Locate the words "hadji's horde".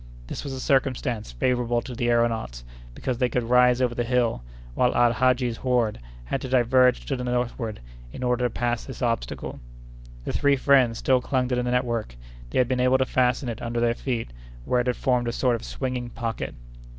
5.13-5.99